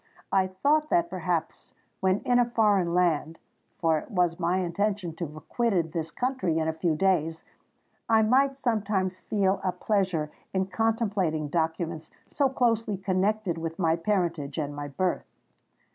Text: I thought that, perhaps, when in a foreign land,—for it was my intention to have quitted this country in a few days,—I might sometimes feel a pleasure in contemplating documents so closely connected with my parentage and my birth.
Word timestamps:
I 0.31 0.47
thought 0.47 0.89
that, 0.89 1.11
perhaps, 1.11 1.75
when 1.99 2.21
in 2.21 2.39
a 2.39 2.49
foreign 2.49 2.95
land,—for 2.95 3.99
it 3.99 4.09
was 4.09 4.39
my 4.39 4.57
intention 4.57 5.13
to 5.17 5.27
have 5.27 5.47
quitted 5.47 5.91
this 5.91 6.09
country 6.09 6.57
in 6.57 6.67
a 6.67 6.73
few 6.73 6.95
days,—I 6.95 8.23
might 8.23 8.57
sometimes 8.57 9.19
feel 9.19 9.61
a 9.63 9.71
pleasure 9.71 10.31
in 10.55 10.65
contemplating 10.65 11.49
documents 11.49 12.09
so 12.25 12.49
closely 12.49 12.97
connected 12.97 13.59
with 13.59 13.77
my 13.77 13.95
parentage 13.95 14.57
and 14.57 14.75
my 14.75 14.87
birth. 14.87 15.27